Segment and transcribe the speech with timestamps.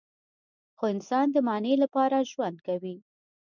[0.77, 2.95] خو انسان د معنی لپاره ژوند کوي.